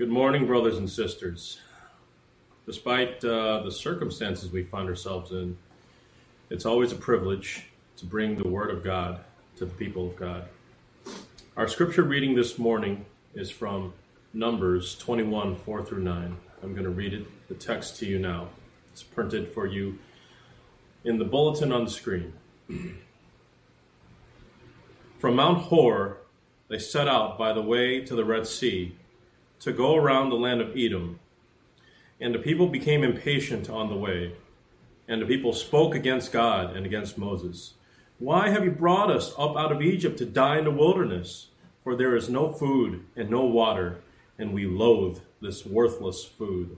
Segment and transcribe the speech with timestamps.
[0.00, 1.60] Good morning, brothers and sisters.
[2.64, 5.58] Despite uh, the circumstances we find ourselves in,
[6.48, 7.66] it's always a privilege
[7.98, 9.20] to bring the Word of God
[9.56, 10.48] to the people of God.
[11.54, 13.92] Our scripture reading this morning is from
[14.32, 16.34] Numbers 21 4 through 9.
[16.62, 18.48] I'm going to read it, the text to you now.
[18.94, 19.98] It's printed for you
[21.04, 22.32] in the bulletin on the screen.
[25.18, 26.16] From Mount Hor,
[26.68, 28.96] they set out by the way to the Red Sea
[29.60, 31.20] to go around the land of Edom.
[32.20, 34.34] And the people became impatient on the way.
[35.08, 37.74] And the people spoke against God and against Moses.
[38.18, 41.48] Why have you brought us up out of Egypt to die in the wilderness?
[41.82, 44.00] For there is no food and no water,
[44.38, 46.76] and we loathe this worthless food.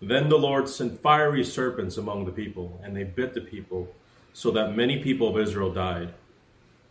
[0.00, 3.94] Then the Lord sent fiery serpents among the people, and they bit the people,
[4.32, 6.12] so that many people of Israel died.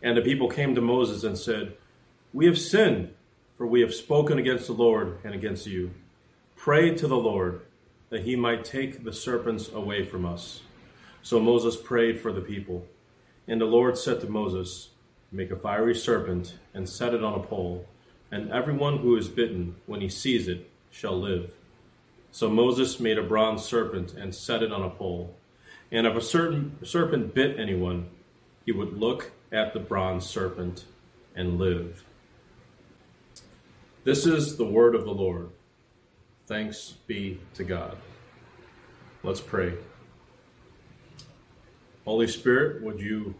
[0.02, 1.74] And the people came to Moses and said,
[2.32, 3.14] We have sinned
[3.56, 5.90] for we have spoken against the Lord and against you.
[6.56, 7.62] Pray to the Lord
[8.10, 10.60] that he might take the serpents away from us.
[11.22, 12.86] So Moses prayed for the people.
[13.48, 14.90] And the Lord said to Moses,
[15.30, 17.86] Make a fiery serpent and set it on a pole,
[18.30, 21.54] and everyone who is bitten, when he sees it, shall live.
[22.30, 25.34] So Moses made a bronze serpent and set it on a pole.
[25.90, 28.08] And if a certain serpent bit anyone,
[28.64, 30.84] he would look at the bronze serpent
[31.34, 32.04] and live.
[34.04, 35.50] This is the word of the Lord.
[36.48, 37.96] Thanks be to God.
[39.22, 39.74] Let's pray.
[42.04, 43.36] Holy Spirit, would you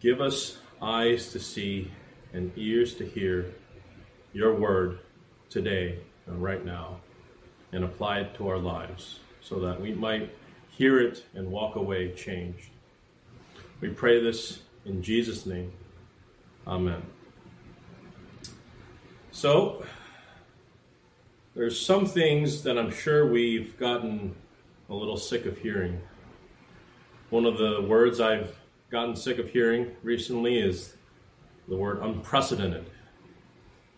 [0.00, 1.92] give us eyes to see
[2.32, 3.54] and ears to hear
[4.32, 4.98] your word
[5.48, 6.96] today and right now
[7.70, 10.28] and apply it to our lives so that we might
[10.70, 12.70] hear it and walk away changed.
[13.80, 15.70] We pray this in Jesus' name.
[16.66, 17.02] Amen.
[19.36, 19.84] So,
[21.54, 24.34] there's some things that I'm sure we've gotten
[24.88, 26.00] a little sick of hearing.
[27.28, 28.56] One of the words I've
[28.90, 30.96] gotten sick of hearing recently is
[31.68, 32.86] the word unprecedented,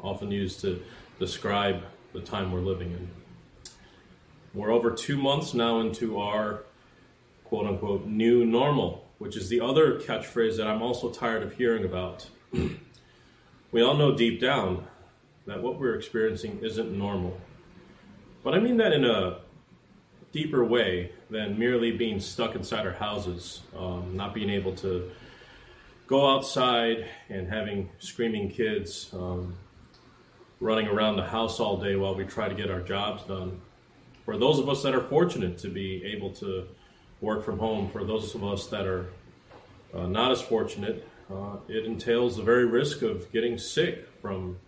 [0.01, 0.83] often used to
[1.21, 3.09] describe the time we're living in.
[4.55, 6.65] We're over two months now into our
[7.45, 11.85] quote unquote new normal, which is the other catchphrase that I'm also tired of hearing
[11.85, 12.29] about.
[13.71, 14.85] we all know deep down
[15.49, 17.39] that what we're experiencing isn't normal.
[18.45, 19.39] But I mean that in a
[20.31, 25.11] deeper way than merely being stuck inside our houses, um, not being able to
[26.07, 29.55] go outside and having screaming kids um,
[30.61, 33.61] running around the house all day while we try to get our jobs done.
[34.25, 36.67] For those of us that are fortunate to be able to
[37.23, 39.07] work from home, for those of us that are
[39.95, 44.59] uh, not as fortunate, uh, it entails the very risk of getting sick from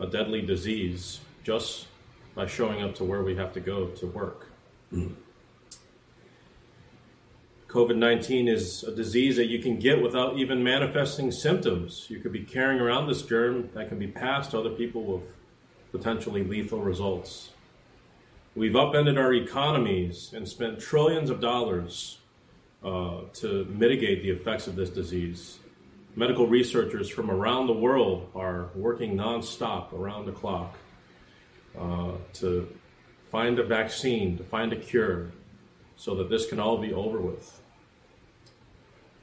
[0.00, 1.86] a deadly disease just
[2.34, 4.48] by showing up to where we have to go to work.
[7.68, 12.06] COVID 19 is a disease that you can get without even manifesting symptoms.
[12.08, 15.22] You could be carrying around this germ that can be passed to other people with
[15.90, 17.50] potentially lethal results.
[18.54, 22.18] We've upended our economies and spent trillions of dollars
[22.84, 25.58] uh, to mitigate the effects of this disease.
[26.16, 30.76] Medical researchers from around the world are working nonstop around the clock
[31.76, 32.68] uh, to
[33.32, 35.32] find a vaccine, to find a cure,
[35.96, 37.60] so that this can all be over with.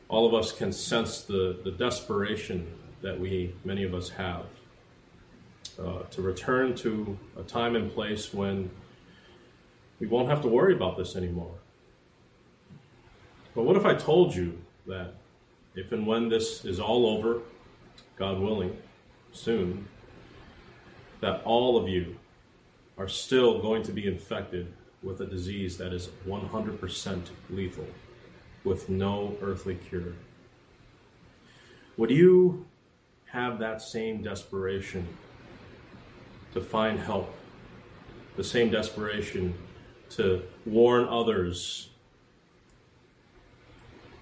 [0.10, 2.68] All of us can sense the, the desperation
[3.02, 4.46] that we, many of us, have
[5.80, 8.70] uh, to return to a time and place when
[10.02, 11.56] we won't have to worry about this anymore.
[13.56, 15.14] But what if I told you that
[15.76, 17.42] if and when this is all over,
[18.18, 18.78] God willing,
[19.32, 19.88] soon,
[21.22, 22.16] that all of you
[22.98, 24.72] are still going to be infected
[25.02, 27.88] with a disease that is 100% lethal
[28.64, 30.14] with no earthly cure.
[31.98, 32.66] Would you
[33.26, 35.08] have that same desperation
[36.54, 37.34] to find help,
[38.36, 39.54] the same desperation
[40.12, 41.91] to warn others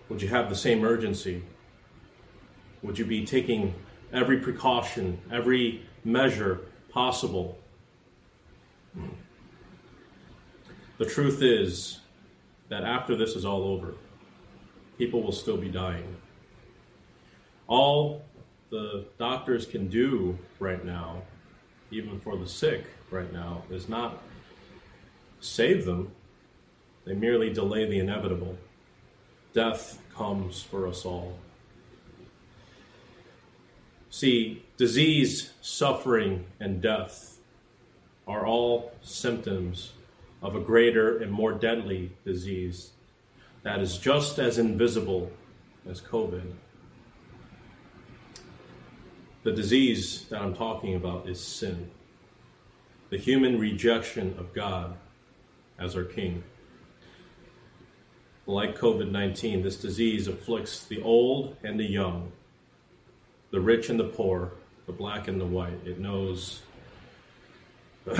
[0.09, 1.43] would you have the same urgency?
[2.81, 3.73] Would you be taking
[4.11, 7.57] every precaution, every measure possible?
[10.97, 11.99] The truth is
[12.69, 13.93] that after this is all over,
[14.97, 16.17] people will still be dying.
[17.67, 18.23] All
[18.69, 21.21] the doctors can do right now,
[21.91, 24.21] even for the sick right now, is not
[25.39, 26.11] save them,
[27.05, 28.57] they merely delay the inevitable
[29.53, 31.37] death comes for us all.
[34.09, 37.37] See, disease, suffering, and death
[38.27, 39.93] are all symptoms
[40.41, 42.91] of a greater and more deadly disease
[43.63, 45.31] that is just as invisible
[45.89, 46.53] as COVID.
[49.43, 51.89] The disease that I'm talking about is sin,
[53.09, 54.95] the human rejection of God
[55.77, 56.43] as our King.
[58.49, 62.31] Like COVID 19, this disease afflicts the old and the young,
[63.51, 64.53] the rich and the poor,
[64.87, 65.85] the black and the white.
[65.85, 66.63] It knows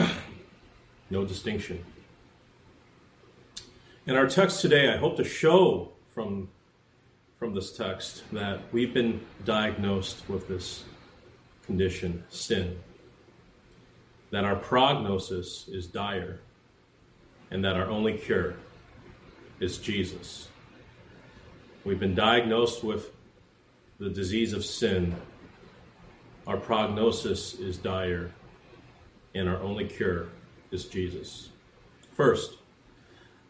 [1.09, 1.83] no distinction.
[4.05, 6.47] In our text today, I hope to show from,
[7.39, 10.83] from this text that we've been diagnosed with this
[11.65, 12.77] condition, sin,
[14.29, 16.39] that our prognosis is dire,
[17.49, 18.57] and that our only cure
[19.59, 20.47] is Jesus.
[21.83, 23.11] We've been diagnosed with
[23.99, 25.15] the disease of sin.
[26.47, 28.31] Our prognosis is dire,
[29.35, 30.27] and our only cure
[30.71, 31.49] is Jesus.
[32.13, 32.57] First,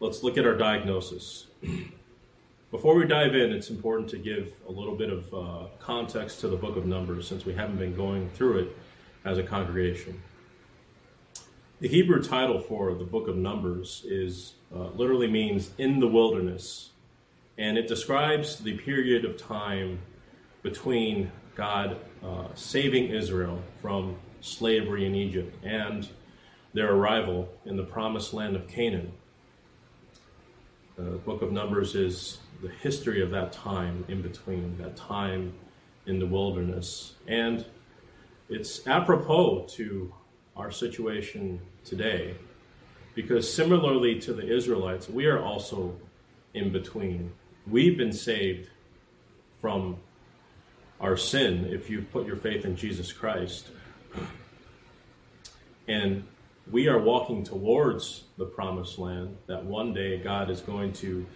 [0.00, 1.46] let's look at our diagnosis.
[2.70, 6.48] Before we dive in, it's important to give a little bit of uh, context to
[6.48, 8.76] the book of Numbers since we haven't been going through it
[9.24, 10.20] as a congregation.
[11.80, 16.90] The Hebrew title for the book of Numbers is uh, literally means in the wilderness,
[17.56, 19.98] and it describes the period of time
[20.62, 26.06] between God uh, saving Israel from slavery in Egypt and
[26.74, 29.10] their arrival in the promised land of Canaan.
[30.96, 35.54] The book of Numbers is the history of that time in between, that time
[36.04, 37.14] in the wilderness.
[37.26, 37.64] And
[38.50, 40.12] it's apropos to
[40.56, 42.34] our situation today
[43.14, 45.96] because similarly to the Israelites, we are also
[46.54, 47.32] in between.
[47.66, 48.70] We've been saved
[49.60, 49.96] from
[51.00, 53.68] our sin if you put your faith in Jesus Christ.
[55.88, 56.22] And
[56.70, 61.26] we are walking towards the promised land that one day God is going to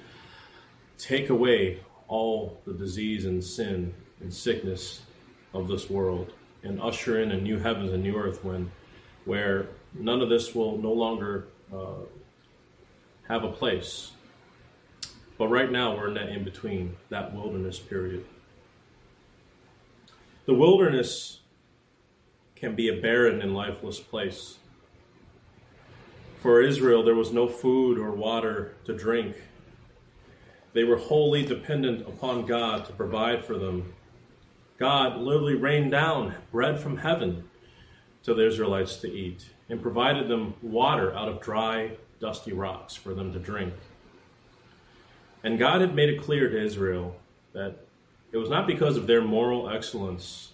[0.97, 5.03] take away all the disease and sin and sickness
[5.53, 6.33] of this world
[6.63, 8.71] and usher in a new heavens and new earth when
[9.25, 12.05] where none of this will no longer uh,
[13.29, 14.13] have a place.
[15.39, 18.25] But right now we're in that in between, that wilderness period.
[20.47, 21.41] The wilderness
[22.55, 24.59] can be a barren and lifeless place.
[26.41, 29.37] For Israel, there was no food or water to drink.
[30.75, 33.95] They were wholly dependent upon God to provide for them.
[34.79, 37.45] God literally rained down bread from heaven
[38.25, 43.15] to the Israelites to eat and provided them water out of dry, dusty rocks for
[43.15, 43.75] them to drink.
[45.43, 47.17] And God had made it clear to Israel
[47.53, 47.77] that
[48.33, 50.53] it was not because of their moral excellence,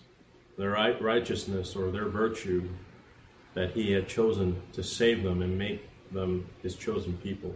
[0.59, 2.69] their righteousness, or their virtue
[3.55, 7.55] that he had chosen to save them and make them his chosen people.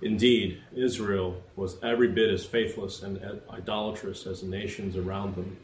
[0.00, 5.56] Indeed, Israel was every bit as faithless and idolatrous as the nations around them.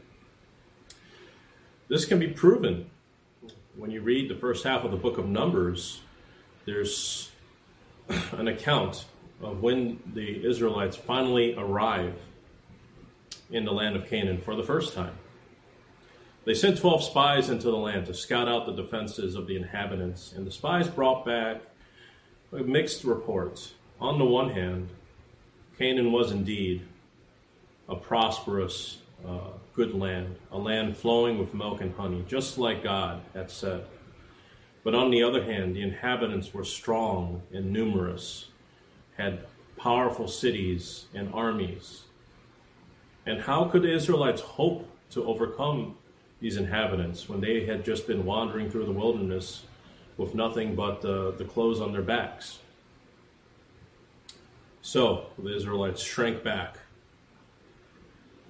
[1.88, 2.90] This can be proven
[3.76, 6.00] when you read the first half of the book of Numbers.
[6.64, 7.30] There's
[8.32, 9.04] an account
[9.42, 12.14] of when the Israelites finally arrive
[13.50, 15.12] in the land of Canaan for the first time.
[16.44, 20.32] They sent 12 spies into the land to scout out the defenses of the inhabitants,
[20.32, 21.62] and the spies brought back
[22.52, 23.72] mixed reports.
[24.00, 24.88] On the one hand,
[25.78, 26.82] Canaan was indeed
[27.88, 33.20] a prosperous, uh, good land, a land flowing with milk and honey, just like God
[33.34, 33.84] had said.
[34.84, 38.46] But on the other hand, the inhabitants were strong and numerous,
[39.16, 42.02] had powerful cities and armies.
[43.26, 45.96] And how could the Israelites hope to overcome
[46.40, 49.64] these inhabitants when they had just been wandering through the wilderness
[50.16, 52.58] with nothing but uh, the clothes on their backs.
[54.82, 56.78] So the Israelites shrank back.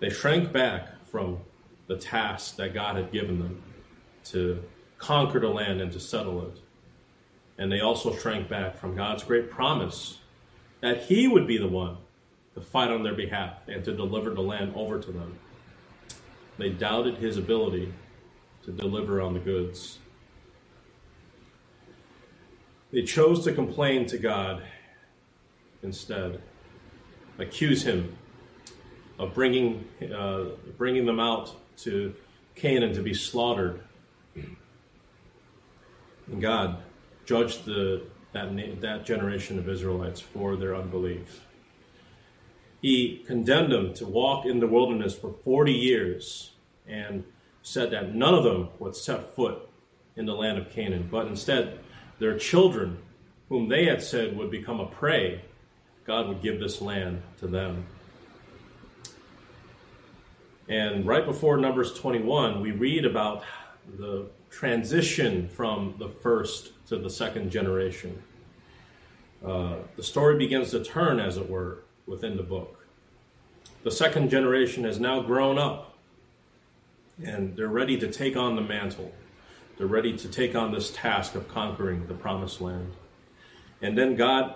[0.01, 1.39] They shrank back from
[1.87, 3.63] the task that God had given them
[4.25, 4.61] to
[4.99, 6.59] conquer the land and to settle it.
[7.57, 10.19] And they also shrank back from God's great promise
[10.81, 11.99] that He would be the one
[12.55, 15.39] to fight on their behalf and to deliver the land over to them.
[16.59, 17.95] They doubted his ability
[18.65, 20.01] to deliver on the goods.
[22.91, 24.65] They chose to complain to God
[25.81, 26.43] instead,
[27.39, 28.17] accuse him
[29.19, 30.45] of bringing, uh,
[30.77, 32.15] bringing them out to
[32.55, 33.81] Canaan to be slaughtered.
[34.35, 36.83] And God
[37.27, 38.03] judged the,
[38.33, 41.41] that, that generation of Israelites for their unbelief.
[42.81, 46.53] He condemned them to walk in the wilderness for 40 years
[46.87, 47.25] and
[47.63, 49.69] said that none of them would set foot
[50.17, 51.79] in the land of Canaan, but instead
[52.19, 52.99] their children,
[53.49, 55.41] whom they had said would become a prey,
[56.07, 57.87] God would give this land to them.
[60.69, 63.45] And right before Numbers 21, we read about
[63.99, 68.23] the transition from the first to the second generation.
[69.45, 72.87] Uh, the story begins to turn, as it were, within the book.
[73.83, 75.95] The second generation has now grown up
[77.23, 79.13] and they're ready to take on the mantle.
[79.77, 82.93] They're ready to take on this task of conquering the promised land.
[83.83, 84.55] And then God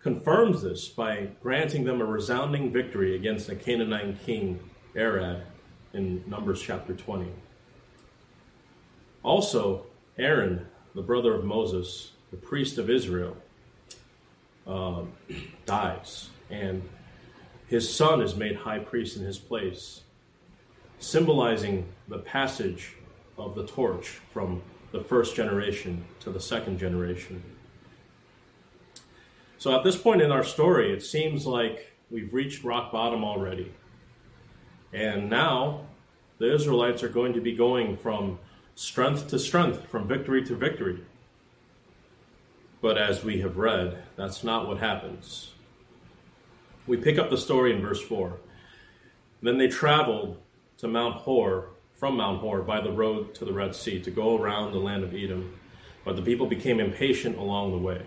[0.00, 4.60] confirms this by granting them a resounding victory against the Canaanite king
[4.98, 5.44] Arad
[5.92, 7.28] in Numbers chapter 20.
[9.22, 9.86] Also,
[10.18, 13.36] Aaron, the brother of Moses, the priest of Israel,
[14.66, 15.02] uh,
[15.66, 16.86] dies, and
[17.66, 20.02] his son is made high priest in his place,
[20.98, 22.94] symbolizing the passage
[23.36, 24.62] of the torch from
[24.92, 27.42] the first generation to the second generation.
[29.58, 33.72] So at this point in our story, it seems like we've reached rock bottom already.
[34.92, 35.86] And now
[36.38, 38.38] the Israelites are going to be going from
[38.74, 41.00] strength to strength, from victory to victory.
[42.80, 45.52] But as we have read, that's not what happens.
[46.86, 48.38] We pick up the story in verse 4.
[49.42, 50.38] Then they traveled
[50.78, 54.40] to Mount Hor, from Mount Hor, by the road to the Red Sea, to go
[54.40, 55.58] around the land of Edom.
[56.04, 58.06] But the people became impatient along the way.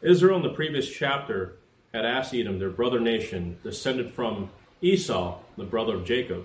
[0.00, 1.56] Israel, in the previous chapter,
[1.92, 4.48] had asked Edom, their brother nation, descended from
[4.80, 6.44] Esau, the brother of Jacob.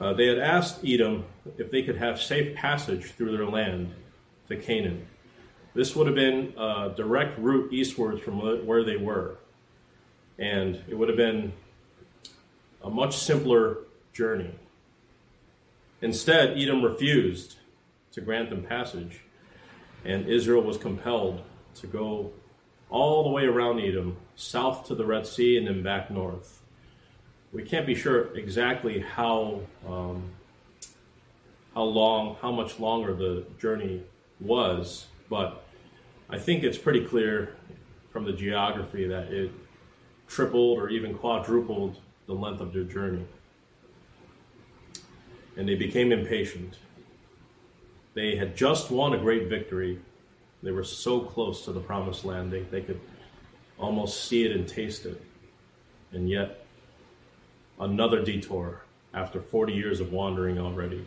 [0.00, 1.24] Uh, they had asked Edom
[1.58, 3.92] if they could have safe passage through their land
[4.48, 5.06] to Canaan.
[5.74, 9.36] This would have been a direct route eastwards from where they were.
[10.38, 11.52] And it would have been
[12.82, 13.78] a much simpler
[14.12, 14.50] journey.
[16.00, 17.56] Instead, Edom refused
[18.12, 19.20] to grant them passage,
[20.04, 21.42] and Israel was compelled
[21.74, 22.32] to go
[22.90, 26.60] all the way around Edom, south to the Red Sea, and then back north.
[27.52, 30.30] We can't be sure exactly how um,
[31.74, 34.02] how long, how much longer the journey
[34.40, 35.64] was, but
[36.28, 37.54] I think it's pretty clear
[38.12, 39.52] from the geography that it
[40.26, 43.24] tripled or even quadrupled the length of their journey.
[45.56, 46.78] And they became impatient.
[48.14, 50.00] They had just won a great victory.
[50.62, 53.00] They were so close to the promised land, they, they could
[53.78, 55.20] almost see it and taste it.
[56.12, 56.64] And yet,
[57.78, 58.82] another detour
[59.14, 61.06] after 40 years of wandering already.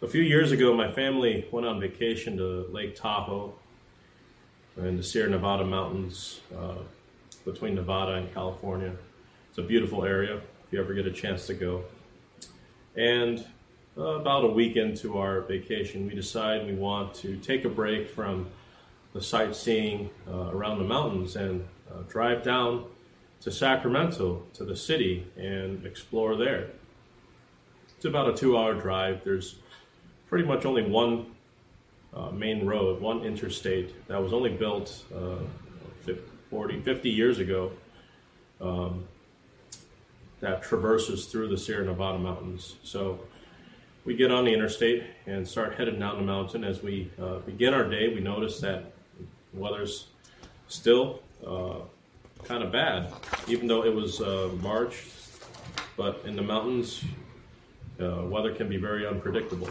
[0.00, 3.52] A few years ago, my family went on vacation to Lake Tahoe
[4.76, 6.76] in the Sierra Nevada mountains uh,
[7.44, 8.94] between Nevada and California.
[9.48, 11.84] It's a beautiful area if you ever get a chance to go.
[12.96, 13.44] And
[13.98, 18.46] about a week into our vacation, we decide we want to take a break from
[19.12, 22.84] the sightseeing uh, around the mountains and uh, drive down
[23.40, 26.70] to Sacramento, to the city, and explore there.
[27.96, 29.22] It's about a two hour drive.
[29.24, 29.56] There's
[30.28, 31.26] pretty much only one
[32.14, 36.12] uh, main road, one interstate that was only built uh,
[36.50, 37.72] 40, 50 years ago
[38.60, 39.04] um,
[40.40, 42.76] that traverses through the Sierra Nevada mountains.
[42.82, 43.20] So
[44.08, 46.64] we get on the interstate and start headed down the mountain.
[46.64, 48.94] As we uh, begin our day, we notice that
[49.52, 50.06] weather's
[50.66, 51.80] still uh,
[52.42, 53.12] kind of bad,
[53.48, 55.04] even though it was uh, March.
[55.98, 57.04] But in the mountains,
[58.00, 59.68] uh, weather can be very unpredictable.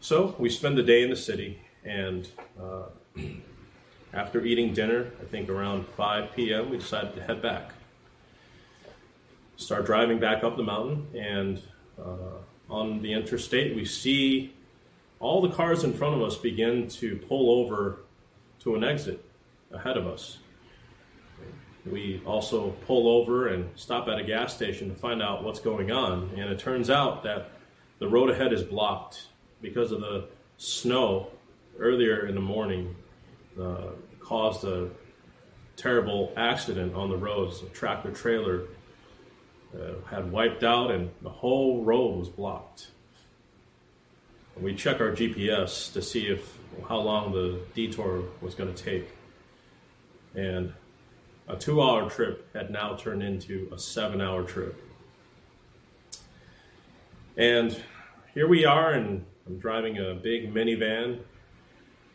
[0.00, 2.26] So we spend the day in the city, and
[2.58, 2.84] uh,
[4.14, 7.72] after eating dinner, I think around 5 p.m., we decided to head back.
[9.58, 11.60] Start driving back up the mountain, and
[11.98, 12.38] uh,
[12.70, 14.54] on the interstate, we see
[15.18, 17.98] all the cars in front of us begin to pull over
[18.60, 19.24] to an exit
[19.72, 20.38] ahead of us.
[21.84, 25.90] We also pull over and stop at a gas station to find out what's going
[25.90, 27.50] on, and it turns out that
[27.98, 29.26] the road ahead is blocked
[29.60, 31.32] because of the snow
[31.80, 32.94] earlier in the morning
[33.60, 33.88] uh,
[34.20, 34.88] caused a
[35.74, 37.60] terrible accident on the roads.
[37.62, 38.68] A tractor trailer
[39.74, 42.88] uh, had wiped out and the whole road was blocked.
[44.54, 46.58] And we check our GPS to see if
[46.88, 49.10] how long the detour was going to take.
[50.34, 50.72] And
[51.48, 54.82] a two hour trip had now turned into a seven hour trip.
[57.36, 57.80] And
[58.34, 61.20] here we are and I'm driving a big minivan,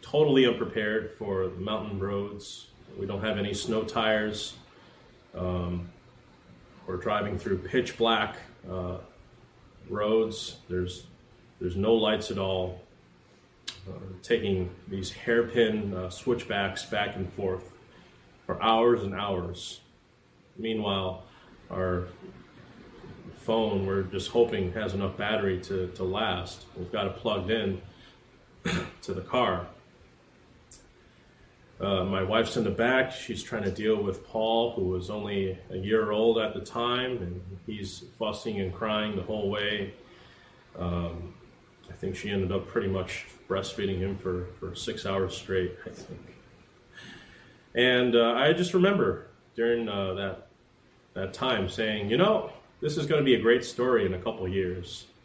[0.01, 2.67] totally unprepared for the mountain roads.
[2.99, 4.53] We don't have any snow tires.
[5.33, 5.89] Um,
[6.87, 8.37] we're driving through pitch black
[8.69, 8.97] uh,
[9.89, 10.57] roads.
[10.69, 11.05] There's
[11.59, 12.81] there's no lights at all.
[13.87, 17.69] Uh, taking these hairpin uh, switchbacks back and forth
[18.45, 19.81] for hours and hours.
[20.57, 21.23] Meanwhile,
[21.69, 22.07] our
[23.43, 26.65] phone we're just hoping has enough battery to, to last.
[26.77, 27.81] We've got it plugged in
[29.01, 29.67] to the car.
[31.79, 33.11] Uh, my wife's in the back.
[33.11, 37.17] She's trying to deal with Paul, who was only a year old at the time,
[37.17, 39.93] and he's fussing and crying the whole way.
[40.77, 41.33] Um,
[41.89, 45.89] I think she ended up pretty much breastfeeding him for, for six hours straight, I
[45.89, 46.35] think.
[47.75, 50.47] And uh, I just remember during uh, that
[51.15, 52.51] that time saying, you know,
[52.81, 55.05] this is going to be a great story in a couple years.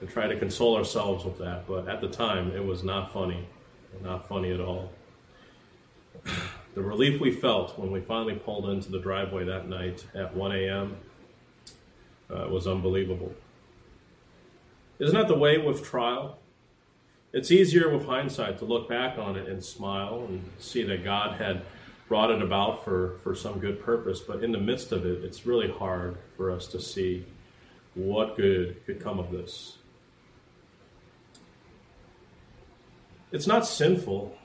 [0.00, 1.66] and try to console ourselves with that.
[1.66, 3.46] But at the time, it was not funny,
[4.02, 4.90] not funny at all.
[6.74, 10.52] The relief we felt when we finally pulled into the driveway that night at 1
[10.52, 10.96] a.m.
[12.30, 13.34] Uh, was unbelievable.
[14.98, 16.38] Isn't that the way with trial?
[17.32, 21.40] It's easier with hindsight to look back on it and smile and see that God
[21.40, 21.62] had
[22.08, 25.46] brought it about for, for some good purpose, but in the midst of it, it's
[25.46, 27.26] really hard for us to see
[27.94, 29.78] what good could come of this.
[33.30, 34.36] It's not sinful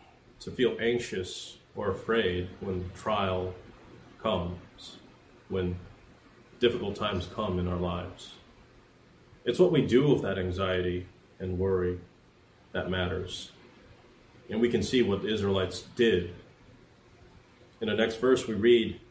[0.41, 3.53] to feel anxious or afraid when trial
[4.21, 4.97] comes,
[5.49, 5.75] when
[6.59, 8.33] difficult times come in our lives.
[9.45, 11.07] It's what we do with that anxiety
[11.39, 11.99] and worry
[12.71, 13.51] that matters.
[14.49, 16.33] And we can see what the Israelites did
[17.83, 19.01] in the next verse, we read,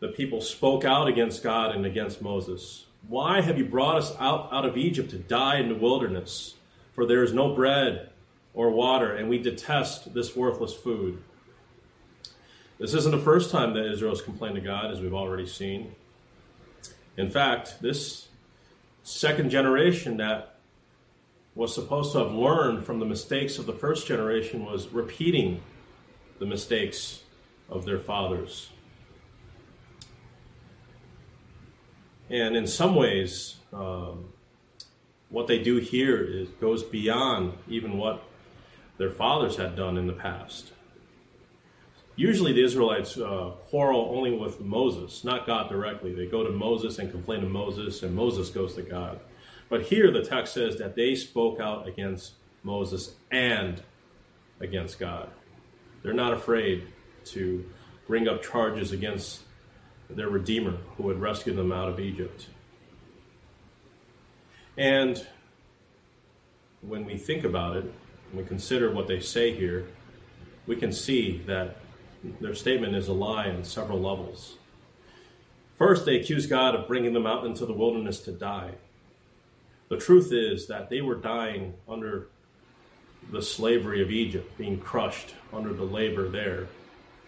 [0.00, 2.86] The people spoke out against God and against Moses.
[3.06, 6.54] Why have you brought us out, out of Egypt to die in the wilderness?
[6.92, 8.10] For there is no bread
[8.52, 11.22] or water, and we detest this worthless food.
[12.78, 15.94] This isn't the first time that Israel has complained to God, as we've already seen.
[17.16, 18.28] In fact, this
[19.02, 20.56] second generation that
[21.54, 25.62] was supposed to have learned from the mistakes of the first generation was repeating
[26.38, 27.22] the mistakes
[27.70, 28.70] of their fathers.
[32.28, 34.28] And in some ways, um,
[35.30, 38.22] what they do here is, goes beyond even what
[38.98, 40.72] their fathers had done in the past.
[42.16, 46.14] Usually, the Israelites uh, quarrel only with Moses, not God directly.
[46.14, 49.20] They go to Moses and complain to Moses, and Moses goes to God.
[49.68, 53.82] But here, the text says that they spoke out against Moses and
[54.60, 55.28] against God.
[56.02, 56.86] They're not afraid
[57.26, 57.68] to
[58.06, 59.42] bring up charges against
[60.08, 62.46] their Redeemer who had rescued them out of Egypt.
[64.78, 65.26] And
[66.80, 67.84] when we think about it,
[68.30, 69.86] when we consider what they say here,
[70.66, 71.76] we can see that
[72.40, 74.56] their statement is a lie on several levels.
[75.76, 78.72] First, they accuse God of bringing them out into the wilderness to die.
[79.88, 82.28] The truth is that they were dying under
[83.30, 86.68] the slavery of Egypt, being crushed under the labor there.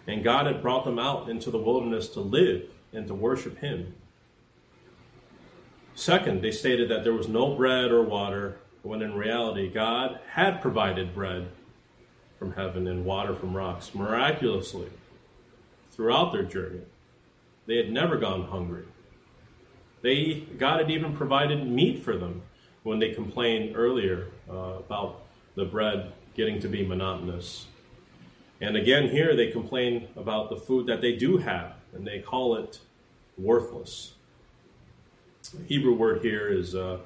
[0.07, 3.93] And God had brought them out into the wilderness to live and to worship Him.
[5.93, 10.61] Second, they stated that there was no bread or water, when in reality, God had
[10.61, 11.49] provided bread
[12.39, 14.87] from heaven and water from rocks miraculously
[15.91, 16.81] throughout their journey.
[17.65, 18.85] They had never gone hungry.
[20.01, 22.41] They, God had even provided meat for them
[22.83, 25.23] when they complained earlier uh, about
[25.55, 27.67] the bread getting to be monotonous.
[28.61, 32.55] And again, here they complain about the food that they do have, and they call
[32.55, 32.79] it
[33.37, 34.13] worthless.
[35.53, 36.99] The Hebrew word here is uh,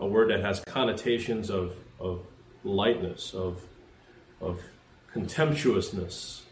[0.00, 2.26] a word that has connotations of, of
[2.62, 3.62] lightness, of,
[4.40, 4.60] of
[5.14, 6.42] contemptuousness.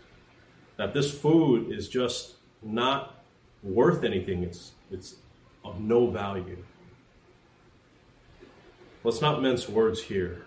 [0.76, 3.24] That this food is just not
[3.62, 5.16] worth anything, it's, it's
[5.64, 6.56] of no value.
[9.04, 10.44] Let's not mince words here.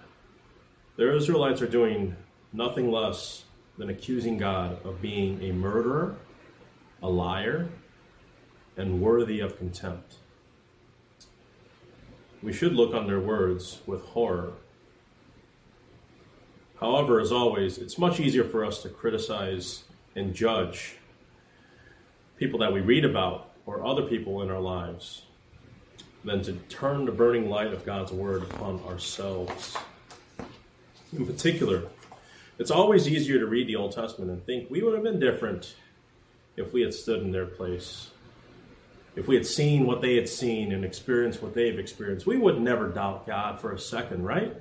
[0.95, 2.15] The Israelites are doing
[2.53, 3.43] nothing less
[3.77, 6.15] than accusing God of being a murderer,
[7.03, 7.67] a liar,
[8.77, 10.15] and worthy of contempt.
[12.41, 14.53] We should look on their words with horror.
[16.85, 20.97] However, as always, it's much easier for us to criticize and judge
[22.37, 25.23] people that we read about or other people in our lives
[26.23, 29.75] than to turn the burning light of God's word upon ourselves.
[31.11, 31.85] In particular,
[32.59, 35.73] it's always easier to read the Old Testament and think we would have been different
[36.55, 38.11] if we had stood in their place.
[39.15, 42.61] If we had seen what they had seen and experienced what they've experienced, we would
[42.61, 44.55] never doubt God for a second, right?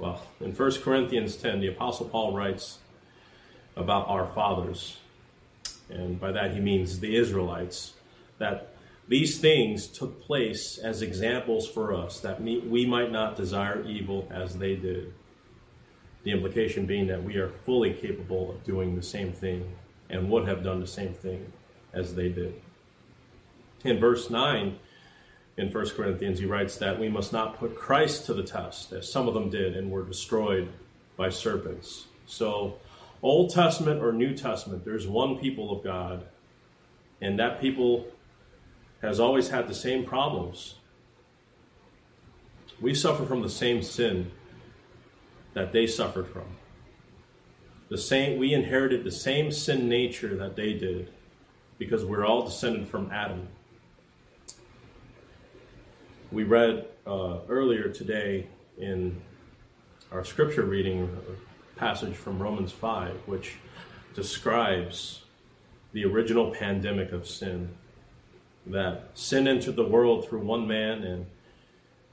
[0.00, 2.78] Well, in 1 Corinthians 10, the Apostle Paul writes
[3.76, 4.96] about our fathers,
[5.90, 7.92] and by that he means the Israelites,
[8.38, 8.72] that
[9.10, 14.56] These things took place as examples for us that we might not desire evil as
[14.56, 15.12] they did.
[16.22, 19.68] The implication being that we are fully capable of doing the same thing
[20.10, 21.52] and would have done the same thing
[21.92, 22.54] as they did.
[23.82, 24.78] In verse 9
[25.56, 29.10] in 1 Corinthians, he writes that we must not put Christ to the test, as
[29.10, 30.68] some of them did and were destroyed
[31.16, 32.06] by serpents.
[32.26, 32.78] So,
[33.22, 36.24] Old Testament or New Testament, there's one people of God,
[37.20, 38.06] and that people
[39.02, 40.76] has always had the same problems.
[42.80, 44.30] We suffer from the same sin
[45.52, 46.56] that they suffered from.
[47.90, 51.10] The same we inherited the same sin nature that they did
[51.76, 53.48] because we're all descended from Adam.
[56.32, 58.46] We read uh, earlier today
[58.78, 59.20] in
[60.12, 63.56] our scripture reading a passage from Romans 5, which
[64.14, 65.24] describes
[65.92, 67.68] the original pandemic of sin.
[68.66, 71.26] That sin entered the world through one man and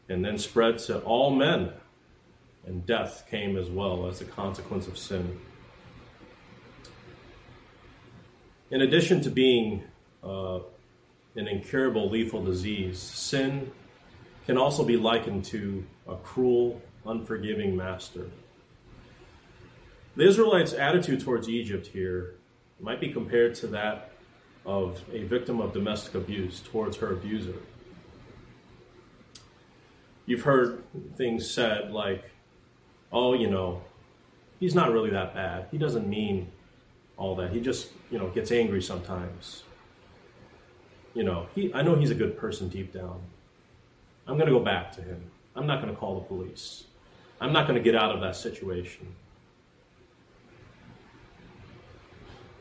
[0.09, 1.73] and then spread to all men
[2.65, 5.39] and death came as well as a consequence of sin.
[8.71, 9.83] In addition to being
[10.23, 10.59] uh,
[11.35, 13.71] an incurable lethal disease sin
[14.47, 18.25] can also be likened to a cruel unforgiving master
[20.15, 22.33] the israelites attitude towards egypt here
[22.79, 24.11] might be compared to that
[24.67, 27.55] of a victim of domestic abuse towards her abuser.
[30.25, 30.83] You've heard
[31.15, 32.29] things said like,
[33.13, 33.81] oh, you know,
[34.59, 35.67] he's not really that bad.
[35.71, 36.51] He doesn't mean
[37.15, 37.51] all that.
[37.51, 39.63] He just, you know, gets angry sometimes.
[41.13, 43.21] You know, he, I know he's a good person deep down.
[44.27, 45.21] I'm going to go back to him.
[45.55, 46.83] I'm not going to call the police.
[47.39, 49.07] I'm not going to get out of that situation.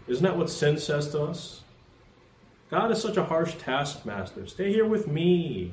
[0.07, 1.63] Isn't that what sin says to us?
[2.71, 4.47] God is such a harsh taskmaster.
[4.47, 5.73] Stay here with me.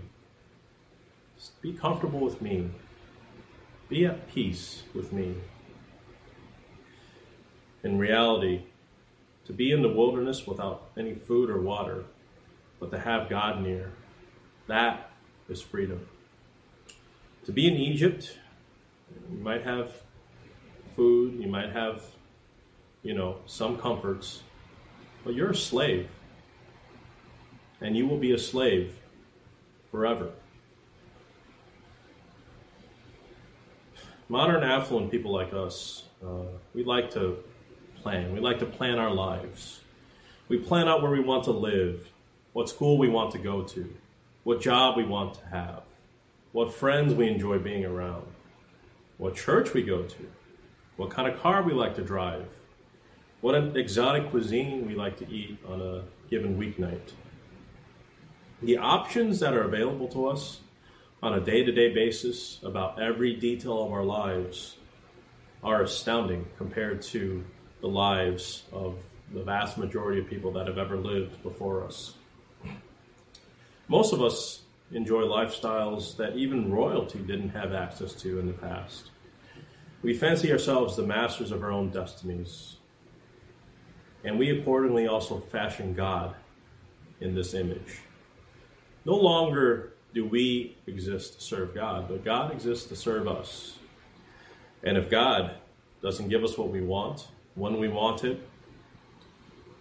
[1.62, 2.70] Be comfortable with me.
[3.90, 5.36] Be at peace with me.
[7.84, 8.64] In reality,
[9.46, 12.06] to be in the wilderness without any food or water,
[12.80, 13.92] but to have God near,
[14.68, 15.12] that
[15.62, 16.08] freedom.
[17.46, 18.38] To be in Egypt,
[19.32, 19.92] you might have
[20.96, 22.02] food, you might have,
[23.02, 24.44] you know, some comforts,
[25.24, 26.10] but you're a slave
[27.84, 28.96] and you will be a slave
[29.92, 30.32] forever.
[34.30, 37.38] Modern affluent people like us, uh, we like to
[38.02, 38.34] plan.
[38.34, 39.82] We like to plan our lives.
[40.48, 42.08] We plan out where we want to live,
[42.54, 43.94] what school we want to go to,
[44.44, 45.84] what job we want to have,
[46.52, 48.26] what friends we enjoy being around,
[49.18, 50.26] what church we go to,
[50.98, 52.46] what kind of car we like to drive,
[53.42, 57.12] what exotic cuisine we like to eat on a given weeknight.
[58.62, 60.62] The options that are available to us
[61.22, 64.78] on a day to day basis about every detail of our lives
[65.64, 67.44] are astounding compared to
[67.82, 68.98] the lives of
[69.34, 72.14] the vast majority of people that have ever lived before us.
[73.94, 79.12] Most of us enjoy lifestyles that even royalty didn't have access to in the past.
[80.02, 82.78] We fancy ourselves the masters of our own destinies.
[84.24, 86.34] And we accordingly also fashion God
[87.22, 88.00] in this image.
[89.06, 93.78] No longer do we exist to serve God, but God exists to serve us.
[94.82, 95.58] And if God
[96.02, 98.42] doesn't give us what we want, when we want it,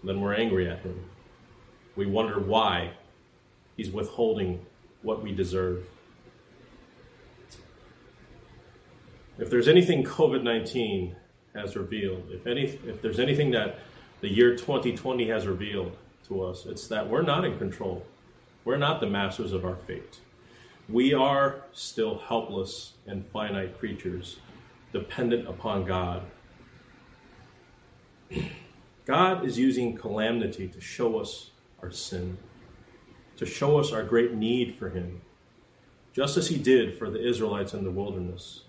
[0.05, 1.03] then we're angry at Him.
[1.96, 2.92] We wonder why
[3.82, 4.64] He's withholding
[5.02, 5.84] what we deserve.
[9.40, 11.16] If there's anything COVID 19
[11.56, 13.80] has revealed, if, any, if there's anything that
[14.20, 15.96] the year 2020 has revealed
[16.28, 18.06] to us, it's that we're not in control.
[18.64, 20.20] We're not the masters of our fate.
[20.88, 24.36] We are still helpless and finite creatures,
[24.92, 26.22] dependent upon God.
[29.06, 31.50] God is using calamity to show us
[31.82, 32.38] our sin,
[33.42, 35.20] to show us our great need for Him,
[36.12, 38.61] just as He did for the Israelites in the wilderness.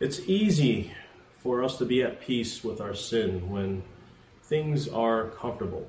[0.00, 0.94] It's easy
[1.42, 3.82] for us to be at peace with our sin when
[4.44, 5.86] things are comfortable,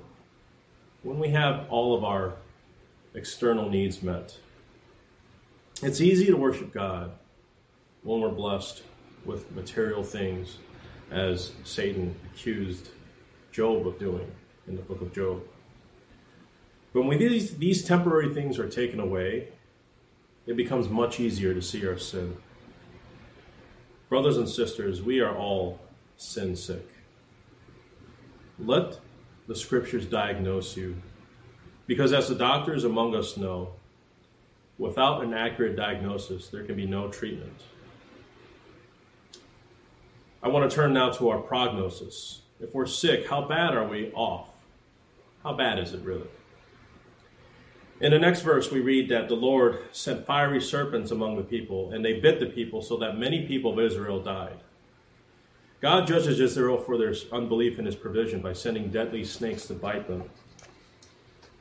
[1.04, 2.34] when we have all of our
[3.14, 4.38] external needs met.
[5.82, 7.12] It's easy to worship God
[8.02, 8.84] when we're blessed
[9.24, 10.58] with material things,
[11.12, 12.90] as Satan accused
[13.54, 14.30] Job of doing
[14.68, 15.42] in the book of Job.
[16.94, 19.50] But when these, these temporary things are taken away,
[20.46, 22.38] it becomes much easier to see our sin.
[24.10, 25.80] Brothers and sisters, we are all
[26.18, 26.88] sin sick.
[28.60, 29.00] Let
[29.48, 30.96] the scriptures diagnose you
[31.88, 33.74] Because as the doctors among us know,
[34.78, 37.62] without an accurate diagnosis, there can be no treatment.
[40.42, 42.42] I want to turn now to our prognosis.
[42.60, 44.48] If we're sick, how bad are we off?
[45.44, 46.28] How bad is it really?
[48.02, 51.92] In the next verse, we read that the Lord sent fiery serpents among the people,
[51.92, 54.60] and they bit the people, so that many people of Israel died.
[55.80, 60.08] God judges Israel for their unbelief in his provision by sending deadly snakes to bite
[60.08, 60.24] them.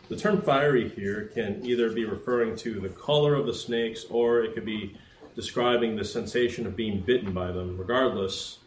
[0.08, 4.42] The term fiery here can either be referring to the color of the snakes or
[4.42, 4.96] it could be
[5.34, 7.76] describing the sensation of being bitten by them.
[7.76, 8.58] Regardless,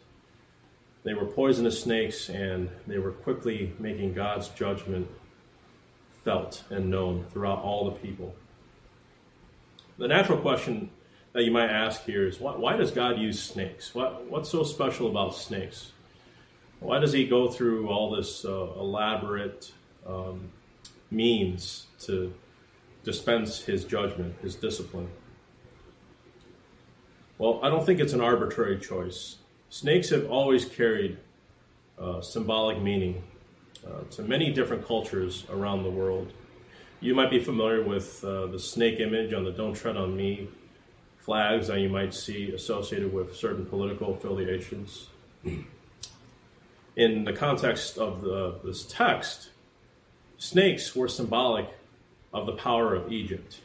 [1.04, 5.08] they were poisonous snakes and they were quickly making God's judgment
[6.26, 8.34] felt and known throughout all the people.
[9.96, 10.90] The natural question
[11.32, 13.94] that you might ask here is why, why does God use snakes?
[13.94, 15.92] What, what's so special about snakes?
[16.80, 19.72] Why does he go through all this uh, elaborate
[20.04, 20.50] um,
[21.12, 22.34] means to
[23.04, 25.08] dispense his judgment, his discipline?
[27.38, 29.36] Well, I don't think it's an arbitrary choice.
[29.68, 31.18] Snakes have always carried
[32.00, 33.22] uh, symbolic meaning
[33.86, 36.32] uh, to many different cultures around the world.
[37.00, 40.48] You might be familiar with uh, the snake image on the Don't Tread on Me
[41.18, 45.08] flags that you might see associated with certain political affiliations.
[46.94, 49.50] In the context of the, this text,
[50.38, 51.68] snakes were symbolic
[52.32, 53.60] of the power of Egypt.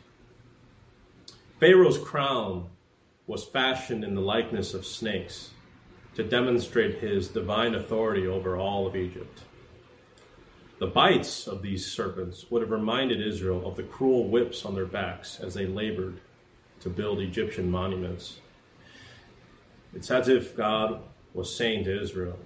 [1.60, 2.68] Pharaoh's crown
[3.28, 5.52] was fashioned in the likeness of snakes
[6.16, 9.44] to demonstrate his divine authority over all of Egypt.
[10.82, 14.88] The bites of these serpents would have reminded Israel of the cruel whips on their
[14.88, 16.20] backs as they labored
[16.80, 18.40] to build Egyptian monuments.
[19.94, 21.04] It's as if God
[21.36, 22.40] was saying to Israel,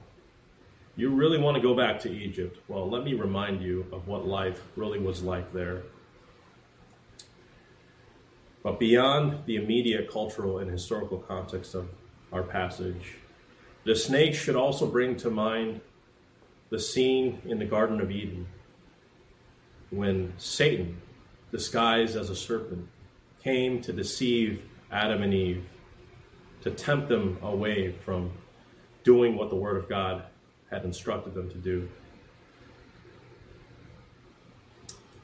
[0.98, 2.60] You really want to go back to Egypt?
[2.68, 5.84] Well, let me remind you of what life really was like there.
[8.64, 11.88] But beyond the immediate cultural and historical context of
[12.34, 13.16] our passage,
[13.86, 15.80] the snake should also bring to mind
[16.70, 18.48] the scene in the Garden of Eden
[19.92, 21.02] when Satan,
[21.52, 22.88] disguised as a serpent,
[23.44, 25.66] came to deceive Adam and Eve,
[26.62, 28.32] to tempt them away from
[29.04, 30.24] doing what the Word of God
[30.72, 31.88] had instructed them to do.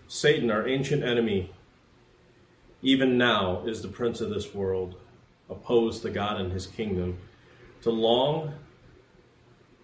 [0.08, 1.52] Satan, our ancient enemy,
[2.82, 4.96] even now is the prince of this world,
[5.50, 7.18] opposed to God and his kingdom.
[7.82, 8.54] To long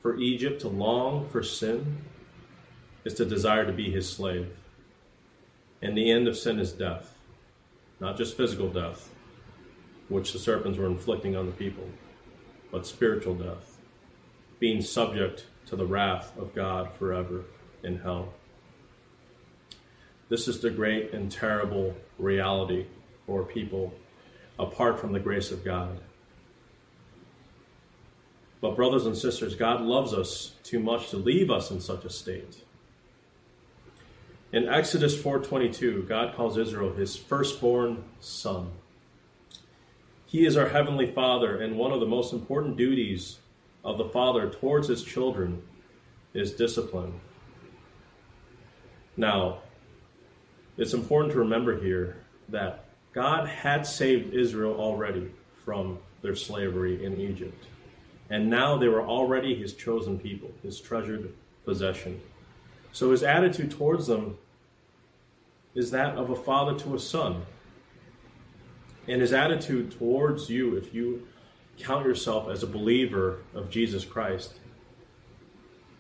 [0.08, 1.98] for Egypt to long for sin
[3.04, 4.48] is to desire to be his slave.
[5.82, 7.14] And the end of sin is death,
[8.00, 9.10] not just physical death,
[10.08, 11.84] which the serpents were inflicting on the people,
[12.72, 13.80] but spiritual death,
[14.60, 17.44] being subject to the wrath of God forever
[17.84, 18.34] in hell.
[20.30, 22.86] This is the great and terrible reality
[23.26, 23.94] for people
[24.58, 26.00] apart from the grace of God.
[28.60, 32.10] But brothers and sisters, God loves us too much to leave us in such a
[32.10, 32.64] state.
[34.52, 38.72] In Exodus 4:22, God calls Israel his firstborn son.
[40.26, 43.40] He is our heavenly Father, and one of the most important duties
[43.84, 45.62] of the Father towards his children
[46.34, 47.20] is discipline.
[49.16, 49.60] Now,
[50.78, 52.18] it's important to remember here
[52.50, 55.32] that God had saved Israel already
[55.66, 57.66] from their slavery in Egypt.
[58.30, 61.34] And now they were already his chosen people, his treasured
[61.66, 62.20] possession.
[62.92, 64.38] So his attitude towards them
[65.76, 67.44] is that of a father to a son.
[69.08, 71.28] And his attitude towards you, if you
[71.78, 74.56] count yourself as a believer of Jesus Christ,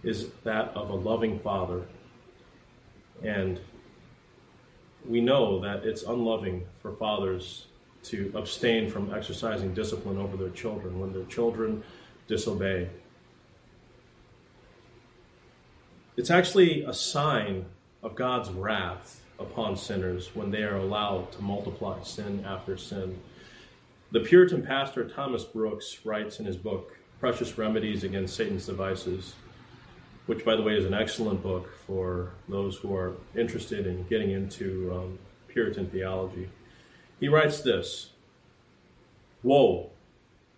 [0.03, 1.83] is that of a loving father.
[3.23, 3.59] And
[5.05, 7.67] we know that it's unloving for fathers
[8.03, 11.83] to abstain from exercising discipline over their children when their children
[12.27, 12.89] disobey.
[16.15, 17.65] It's actually a sign
[18.03, 23.19] of God's wrath upon sinners when they are allowed to multiply sin after sin.
[24.11, 29.35] The Puritan pastor Thomas Brooks writes in his book, Precious Remedies Against Satan's Devices,
[30.25, 34.31] which, by the way, is an excellent book for those who are interested in getting
[34.31, 36.49] into um, Puritan theology.
[37.19, 38.11] He writes this
[39.43, 39.89] Woe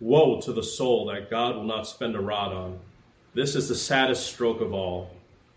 [0.00, 2.78] Woe to the soul that God will not spend a rod on.
[3.34, 5.10] This is the saddest stroke of all,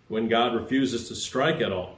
[0.09, 1.97] when God refuses to strike at all.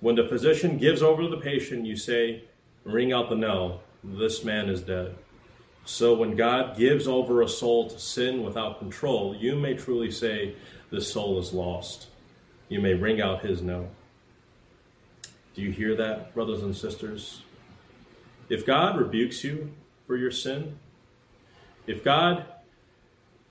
[0.00, 2.44] When the physician gives over to the patient, you say,
[2.84, 5.14] Ring out the knell, this man is dead.
[5.84, 10.54] So when God gives over a soul to sin without control, you may truly say,
[10.90, 12.08] This soul is lost.
[12.68, 13.88] You may ring out his knell.
[15.54, 17.42] Do you hear that, brothers and sisters?
[18.48, 19.72] If God rebukes you
[20.06, 20.78] for your sin,
[21.86, 22.46] if God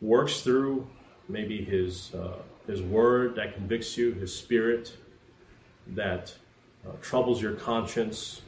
[0.01, 0.87] works through
[1.29, 4.95] maybe His uh, His Word that convicts you, His Spirit
[5.87, 6.33] that
[6.87, 8.41] uh, troubles your conscience,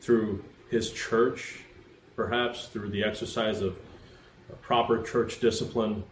[0.00, 1.60] through His church,
[2.16, 3.76] perhaps through the exercise of
[4.62, 6.02] proper church discipline,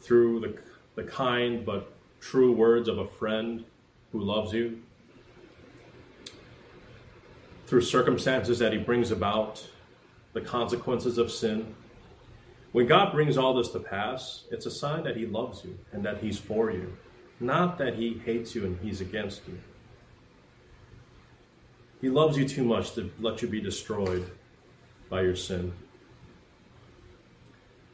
[0.00, 0.58] through the
[1.00, 3.64] the kind but true words of a friend
[4.10, 4.80] who loves you,
[7.66, 9.64] through circumstances that He brings about,
[10.38, 11.74] the consequences of sin.
[12.70, 16.04] When God brings all this to pass, it's a sign that He loves you and
[16.04, 16.96] that He's for you,
[17.40, 19.58] not that He hates you and He's against you.
[22.00, 24.30] He loves you too much to let you be destroyed
[25.10, 25.72] by your sin.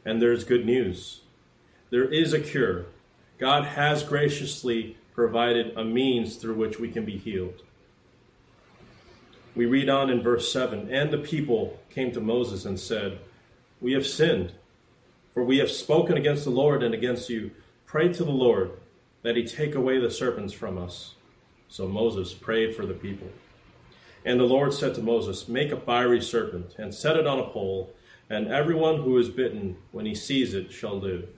[0.05, 1.21] And there's good news.
[1.89, 2.85] There is a cure.
[3.39, 7.63] God has graciously provided a means through which we can be healed.
[9.55, 13.19] We read on in verse 7 And the people came to Moses and said,
[13.79, 14.51] We have sinned,
[15.33, 17.51] for we have spoken against the Lord and against you.
[17.85, 18.71] Pray to the Lord
[19.21, 21.15] that he take away the serpents from us.
[21.69, 23.29] So Moses prayed for the people.
[24.25, 27.49] And the Lord said to Moses, Make a fiery serpent and set it on a
[27.49, 27.93] pole,
[28.29, 31.29] and everyone who is bitten, when he sees it, shall live.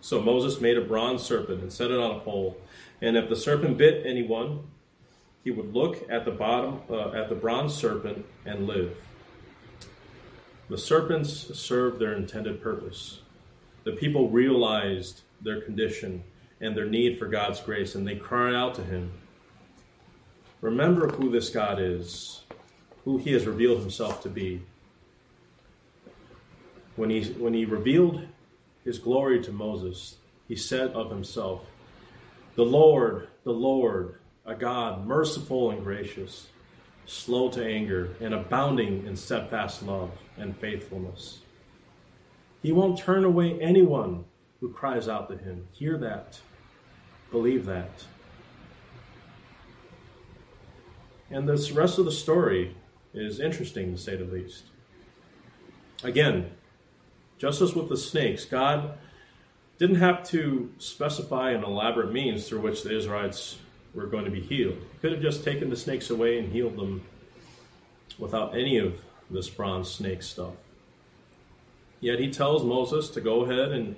[0.00, 2.56] So Moses made a bronze serpent and set it on a pole.
[3.00, 4.64] And if the serpent bit anyone,
[5.44, 8.96] he would look at the bottom uh, at the bronze serpent and live.
[10.68, 13.20] The serpents served their intended purpose.
[13.84, 16.22] The people realized their condition
[16.60, 19.12] and their need for God's grace, and they cried out to him.
[20.60, 22.44] Remember who this God is,
[23.04, 24.62] who he has revealed himself to be.
[26.94, 28.22] When he, when he revealed
[28.84, 31.62] his glory to Moses, he said of himself,
[32.54, 36.48] The Lord, the Lord, a God merciful and gracious,
[37.06, 41.40] slow to anger, and abounding in steadfast love and faithfulness.
[42.62, 44.24] He won't turn away anyone
[44.60, 45.66] who cries out to him.
[45.72, 46.40] Hear that.
[47.30, 48.04] Believe that.
[51.30, 52.76] And this rest of the story
[53.14, 54.64] is interesting to say the least.
[56.04, 56.50] Again,
[57.38, 58.98] just as with the snakes, God
[59.78, 63.58] didn't have to specify an elaborate means through which the Israelites
[63.94, 64.78] were going to be healed.
[64.78, 67.02] He could have just taken the snakes away and healed them
[68.18, 69.00] without any of
[69.30, 70.54] this bronze snake stuff.
[72.00, 73.96] Yet he tells Moses to go ahead and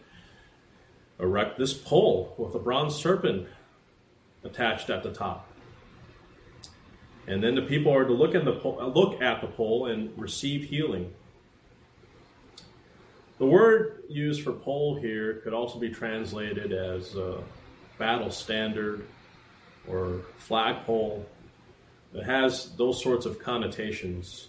[1.19, 3.49] erect this pole with a bronze serpent
[4.43, 5.49] attached at the top.
[7.27, 9.87] And then the people are to look at the pole, uh, look at the pole
[9.87, 11.13] and receive healing.
[13.39, 17.41] The word used for pole here could also be translated as uh,
[17.99, 19.07] battle standard
[19.89, 21.27] or flagpole.
[22.15, 24.49] It has those sorts of connotations.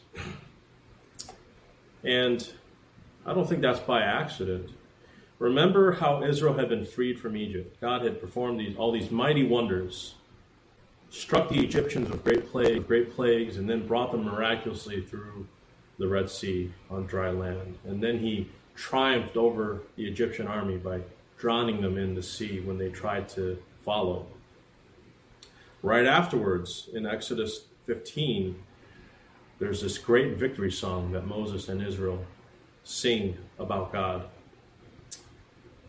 [2.04, 2.48] And
[3.26, 4.70] I don't think that's by accident.
[5.40, 7.82] Remember how Israel had been freed from Egypt.
[7.82, 10.16] God had performed these, all these mighty wonders,
[11.10, 15.48] struck the Egyptians with great plague, great plagues, and then brought them miraculously through
[15.98, 17.78] the Red Sea on dry land.
[17.86, 21.02] And then he triumphed over the Egyptian army by
[21.38, 24.28] drowning them in the sea when they tried to follow.
[25.86, 28.56] Right afterwards, in Exodus 15,
[29.60, 32.26] there's this great victory song that Moses and Israel
[32.84, 34.26] sing about God.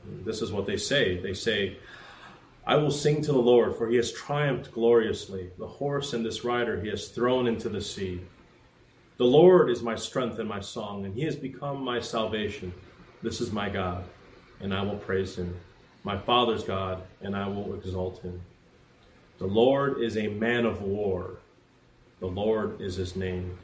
[0.04, 1.16] This is what they say.
[1.16, 1.78] They say,
[2.66, 5.48] I will sing to the Lord, for he has triumphed gloriously.
[5.56, 8.20] The horse and this rider he has thrown into the sea.
[9.16, 12.70] The Lord is my strength and my song, and he has become my salvation.
[13.22, 14.04] This is my God,
[14.60, 15.58] and I will praise him.
[16.04, 18.42] My Father's God, and I will exalt him.
[19.38, 21.38] The Lord is a man of war.
[22.20, 23.58] The Lord is his name.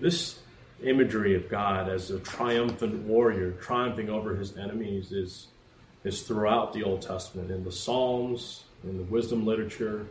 [0.00, 0.40] This
[0.82, 5.48] imagery of God as a triumphant warrior, triumphing over his enemies, is,
[6.04, 10.06] is throughout the Old Testament, in the Psalms, in the wisdom literature,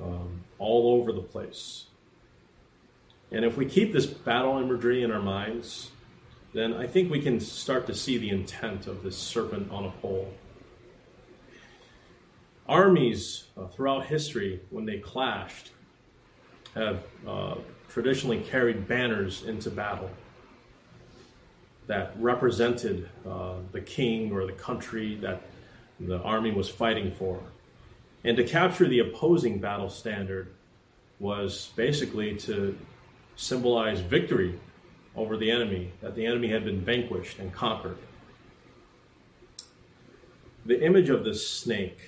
[0.00, 1.86] um, all over the place.
[3.32, 5.90] And if we keep this battle imagery in our minds,
[6.54, 9.90] then I think we can start to see the intent of this serpent on a
[10.00, 10.32] pole.
[12.68, 15.70] Armies uh, throughout history, when they clashed,
[16.74, 17.54] have uh,
[17.88, 20.10] traditionally carried banners into battle
[21.86, 25.40] that represented uh, the king or the country that
[25.98, 27.40] the army was fighting for.
[28.24, 30.48] And to capture the opposing battle standard
[31.18, 32.78] was basically to
[33.36, 34.60] symbolize victory
[35.16, 37.96] over the enemy, that the enemy had been vanquished and conquered.
[40.66, 41.98] The image of this snake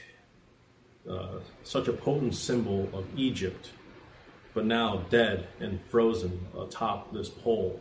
[1.08, 3.70] uh, such a potent symbol of Egypt,
[4.54, 7.80] but now dead and frozen atop this pole,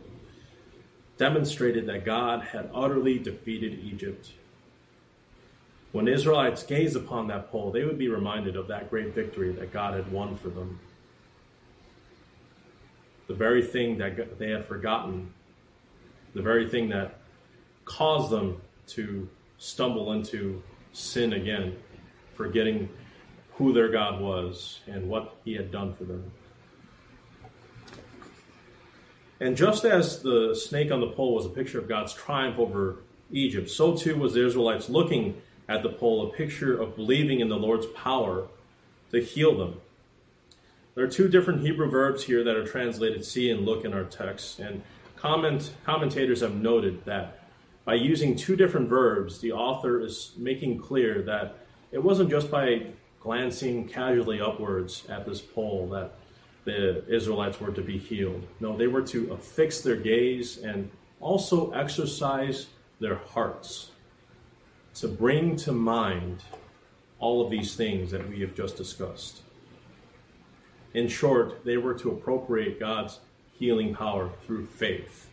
[1.18, 4.32] demonstrated that God had utterly defeated Egypt.
[5.92, 9.72] When Israelites gazed upon that pole, they would be reminded of that great victory that
[9.72, 10.78] God had won for them.
[13.26, 15.32] The very thing that they had forgotten,
[16.34, 17.18] the very thing that
[17.84, 20.62] caused them to stumble into
[20.92, 21.76] sin again,
[22.34, 22.88] forgetting
[23.60, 26.32] who their God was and what he had done for them.
[29.38, 32.96] And just as the snake on the pole was a picture of God's triumph over
[33.30, 37.50] Egypt, so too was the Israelites looking at the pole a picture of believing in
[37.50, 38.48] the Lord's power
[39.10, 39.78] to heal them.
[40.94, 44.04] There are two different Hebrew verbs here that are translated see and look in our
[44.04, 44.82] text, and
[45.16, 47.40] comment, commentators have noted that
[47.84, 51.58] by using two different verbs, the author is making clear that
[51.92, 52.86] it wasn't just by
[53.20, 56.14] glancing casually upwards at this pole that
[56.64, 58.46] the Israelites were to be healed.
[58.60, 60.90] No, they were to affix their gaze and
[61.20, 62.66] also exercise
[62.98, 63.90] their hearts
[64.94, 66.42] to bring to mind
[67.18, 69.42] all of these things that we have just discussed.
[70.94, 73.20] In short, they were to appropriate God's
[73.58, 75.30] healing power through faith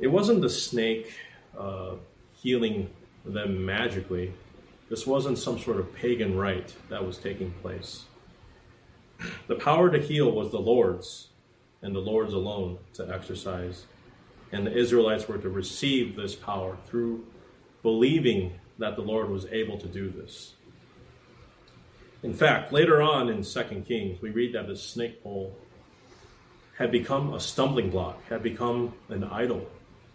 [0.00, 1.12] it wasn't the snake
[1.58, 1.94] uh,
[2.40, 2.88] healing
[3.24, 4.32] them magically.
[4.88, 8.04] This wasn't some sort of pagan rite that was taking place.
[9.46, 11.28] The power to heal was the Lord's,
[11.82, 13.84] and the Lord's alone to exercise.
[14.52, 17.26] And the Israelites were to receive this power through
[17.82, 20.54] believing that the Lord was able to do this.
[22.22, 25.54] In fact, later on in 2 Kings, we read that the snake pole
[26.76, 29.66] had become a stumbling block, had become an idol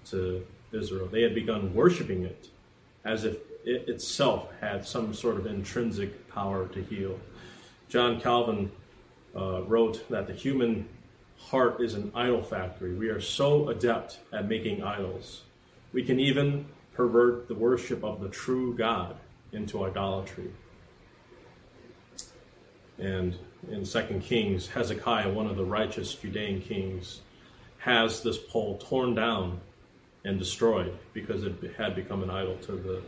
[0.05, 1.07] to Israel.
[1.07, 2.49] They had begun worshiping it
[3.05, 7.19] as if it itself had some sort of intrinsic power to heal.
[7.89, 8.71] John Calvin
[9.35, 10.87] uh, wrote that the human
[11.37, 12.93] heart is an idol factory.
[12.93, 15.43] We are so adept at making idols.
[15.91, 19.15] We can even pervert the worship of the true God
[19.51, 20.51] into idolatry.
[22.97, 23.35] And
[23.69, 27.21] in 2 Kings, Hezekiah, one of the righteous Judean kings,
[27.79, 29.59] has this pole torn down
[30.25, 33.01] and destroyed because it had become an idol to the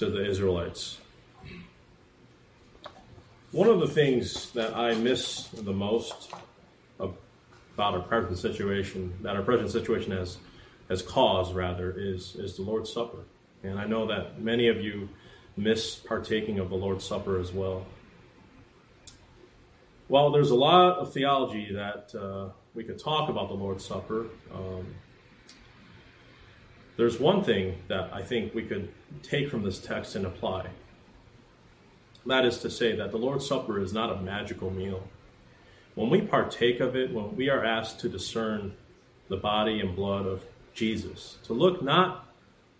[0.00, 0.98] to the Israelites.
[3.52, 6.32] One of the things that I miss the most
[6.98, 10.38] about our present situation, that our present situation has
[10.88, 13.18] has caused rather, is is the Lord's Supper.
[13.62, 15.10] And I know that many of you
[15.58, 17.84] miss partaking of the Lord's Supper as well.
[20.08, 24.26] Well, there's a lot of theology that uh, we could talk about the Lord's Supper.
[24.52, 24.94] Um,
[27.00, 28.90] there's one thing that I think we could
[29.22, 30.66] take from this text and apply.
[32.26, 35.08] That is to say, that the Lord's Supper is not a magical meal.
[35.94, 38.74] When we partake of it, when we are asked to discern
[39.28, 40.42] the body and blood of
[40.74, 42.28] Jesus, to look not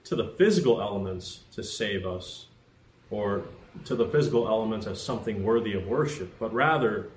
[0.05, 2.45] to the physical elements to save us,
[3.11, 3.45] or
[3.87, 7.09] to the physical elements as something worthy of worship, but rather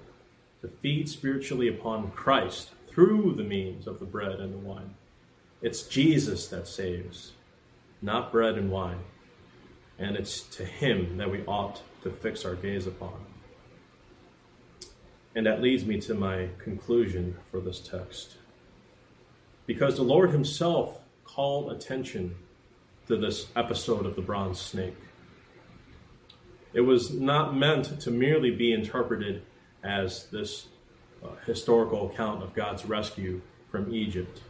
[0.62, 4.96] to feed spiritually upon Christ through the means of the bread and the wine.
[5.64, 7.32] It's Jesus that saves,
[8.02, 9.00] not bread and wine.
[9.98, 13.14] And it's to him that we ought to fix our gaze upon.
[15.34, 18.36] And that leads me to my conclusion for this text.
[19.66, 22.36] Because the Lord himself called attention
[23.08, 24.98] to this episode of the bronze snake.
[26.74, 29.44] It was not meant to merely be interpreted
[29.82, 30.68] as this
[31.24, 33.40] uh, historical account of God's rescue
[33.72, 34.42] from Egypt.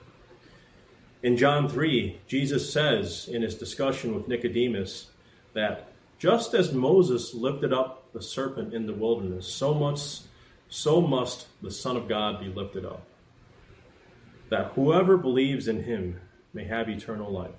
[1.24, 5.08] In John 3, Jesus says in his discussion with Nicodemus
[5.54, 5.88] that
[6.20, 10.20] just as Moses lifted up the serpent in the wilderness, so much
[10.68, 13.06] so must the Son of God be lifted up,
[14.50, 16.20] that whoever believes in him
[16.54, 17.52] may have eternal life.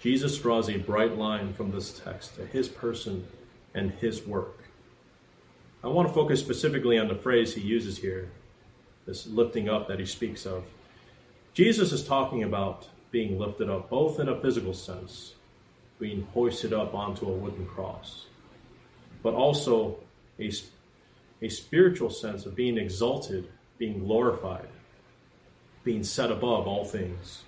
[0.00, 3.26] Jesus draws a bright line from this text to his person
[3.74, 4.64] and his work.
[5.82, 8.30] I want to focus specifically on the phrase he uses here,
[9.04, 10.64] this lifting up that he speaks of.
[11.54, 15.34] Jesus is talking about being lifted up, both in a physical sense,
[16.00, 18.26] being hoisted up onto a wooden cross,
[19.22, 19.96] but also
[20.40, 20.52] a,
[21.40, 23.46] a spiritual sense of being exalted,
[23.78, 24.66] being glorified,
[25.84, 27.44] being set above all things.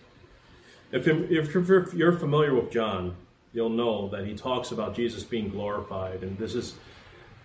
[0.92, 1.52] If, if
[1.92, 3.16] you're familiar with John,
[3.52, 6.74] you'll know that he talks about Jesus being glorified, and this is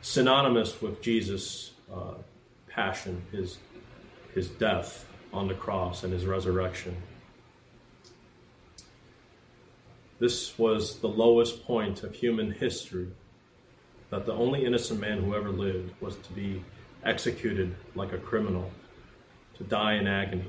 [0.01, 2.14] synonymous with Jesus' uh,
[2.70, 3.57] passion, his,
[4.36, 6.95] his death on the cross and his resurrection.
[10.19, 13.07] This was the lowest point of human history,
[14.09, 16.63] that the only innocent man who ever lived was to be
[17.03, 18.71] executed like a criminal,
[19.57, 20.45] to die in agony.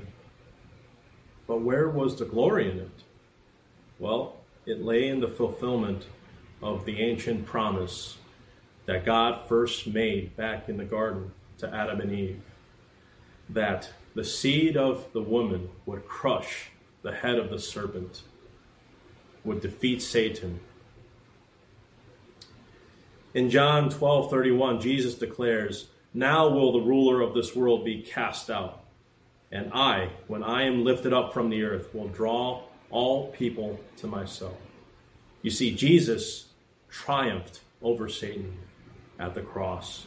[1.47, 3.03] But where was the glory in it?
[3.99, 6.05] Well, it lay in the fulfillment
[6.61, 8.17] of the ancient promise
[8.85, 12.41] that God first made back in the garden to Adam and Eve
[13.49, 16.69] that the seed of the woman would crush
[17.01, 18.21] the head of the serpent,
[19.43, 20.59] would defeat Satan.
[23.33, 28.83] In John 12:31, Jesus declares, "Now will the ruler of this world be cast out,
[29.51, 34.07] and I, when I am lifted up from the earth, will draw all people to
[34.07, 34.57] myself."
[35.41, 36.49] You see, Jesus
[36.89, 38.59] triumphed over Satan
[39.17, 40.05] at the cross.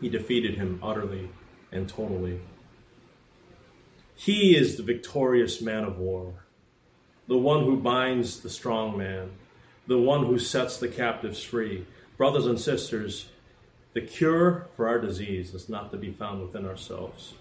[0.00, 1.30] He defeated him utterly
[1.72, 2.40] and totally.
[4.14, 6.34] He is the victorious man of war,
[7.26, 9.30] the one who binds the strong man,
[9.86, 11.86] the one who sets the captives free.
[12.16, 13.28] Brothers and sisters,
[13.92, 17.34] the cure for our disease is not to be found within ourselves.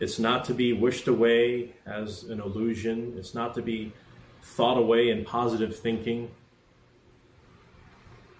[0.00, 3.14] It's not to be wished away as an illusion.
[3.16, 3.92] It's not to be
[4.42, 6.30] thought away in positive thinking.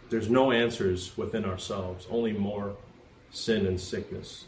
[0.09, 2.77] There's no answers within ourselves, only more
[3.37, 4.47] sin and sickness.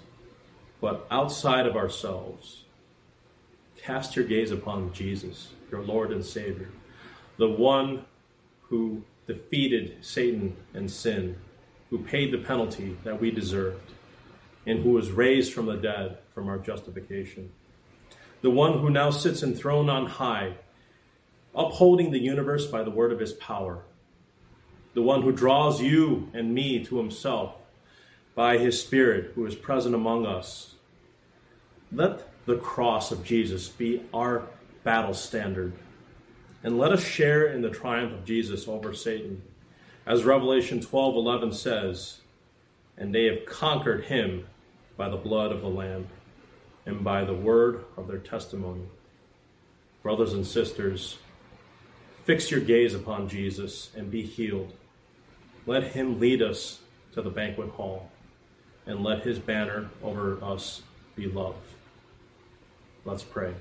[0.81, 2.65] But outside of ourselves,
[3.77, 6.71] cast your gaze upon Jesus, your Lord and Savior,
[7.37, 8.05] the one
[8.63, 11.37] who defeated Satan and sin,
[11.91, 13.93] who paid the penalty that we deserved,
[14.67, 17.51] and who was raised from the dead from our justification.
[18.41, 20.55] The one who now sits enthroned on high,
[21.55, 23.83] upholding the universe by the word of his power.
[24.95, 27.55] The one who draws you and me to himself
[28.39, 30.77] by his Spirit who is present among us.
[31.91, 34.45] Let the cross of Jesus be our
[34.85, 35.73] battle standard.
[36.63, 39.43] And let us share in the triumph of Jesus over Satan.
[40.07, 42.21] As Revelation 12:11 says,
[42.97, 44.47] and they have conquered him
[44.97, 46.07] by the blood of the lamb
[46.87, 48.87] and by the word of their testimony.
[50.01, 51.19] Brothers and sisters,
[52.25, 54.75] fix your gaze upon Jesus and be healed.
[55.67, 56.79] Let him lead us
[57.15, 58.13] to the banquet hall
[58.89, 60.83] and let his banner over us
[61.15, 61.55] be love.
[63.05, 63.55] Let's pray.